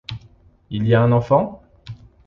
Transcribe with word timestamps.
Il 0.71 0.87
y 0.87 0.95
a 0.95 1.03
un 1.03 1.11
enfant? 1.11 1.61